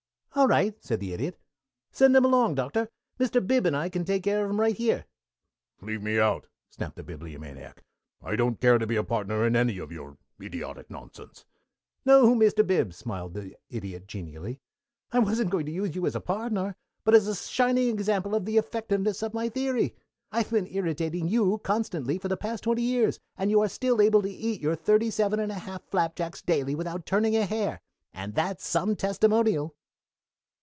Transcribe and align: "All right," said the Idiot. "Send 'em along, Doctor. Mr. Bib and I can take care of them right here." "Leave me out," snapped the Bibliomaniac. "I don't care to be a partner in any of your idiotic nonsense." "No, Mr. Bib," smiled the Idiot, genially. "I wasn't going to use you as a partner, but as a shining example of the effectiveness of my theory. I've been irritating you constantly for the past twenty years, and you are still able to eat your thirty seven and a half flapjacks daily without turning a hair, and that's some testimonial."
"All 0.33 0.47
right," 0.47 0.73
said 0.81 1.01
the 1.01 1.11
Idiot. 1.11 1.37
"Send 1.91 2.15
'em 2.15 2.23
along, 2.23 2.55
Doctor. 2.55 2.87
Mr. 3.19 3.45
Bib 3.45 3.65
and 3.65 3.75
I 3.75 3.89
can 3.89 4.05
take 4.05 4.23
care 4.23 4.41
of 4.43 4.47
them 4.47 4.61
right 4.61 4.75
here." 4.77 5.05
"Leave 5.81 6.01
me 6.01 6.19
out," 6.19 6.47
snapped 6.69 6.95
the 6.95 7.03
Bibliomaniac. 7.03 7.83
"I 8.23 8.37
don't 8.37 8.61
care 8.61 8.77
to 8.77 8.87
be 8.87 8.95
a 8.95 9.03
partner 9.03 9.45
in 9.45 9.57
any 9.57 9.77
of 9.77 9.91
your 9.91 10.17
idiotic 10.41 10.89
nonsense." 10.89 11.43
"No, 12.05 12.33
Mr. 12.33 12.65
Bib," 12.65 12.93
smiled 12.93 13.33
the 13.33 13.57
Idiot, 13.69 14.07
genially. 14.07 14.61
"I 15.11 15.19
wasn't 15.19 15.49
going 15.51 15.65
to 15.65 15.71
use 15.73 15.95
you 15.97 16.05
as 16.07 16.15
a 16.15 16.21
partner, 16.21 16.77
but 17.03 17.13
as 17.13 17.27
a 17.27 17.35
shining 17.35 17.89
example 17.89 18.33
of 18.33 18.45
the 18.45 18.57
effectiveness 18.57 19.21
of 19.21 19.33
my 19.33 19.49
theory. 19.49 19.93
I've 20.31 20.49
been 20.49 20.65
irritating 20.73 21.27
you 21.27 21.57
constantly 21.61 22.17
for 22.17 22.29
the 22.29 22.37
past 22.37 22.63
twenty 22.63 22.83
years, 22.83 23.19
and 23.37 23.51
you 23.51 23.59
are 23.61 23.69
still 23.69 23.99
able 24.01 24.21
to 24.21 24.29
eat 24.29 24.61
your 24.61 24.77
thirty 24.77 25.11
seven 25.11 25.41
and 25.41 25.51
a 25.51 25.55
half 25.55 25.83
flapjacks 25.89 26.41
daily 26.41 26.73
without 26.73 27.05
turning 27.05 27.35
a 27.35 27.45
hair, 27.45 27.81
and 28.13 28.33
that's 28.33 28.65
some 28.65 28.95
testimonial." 28.95 29.75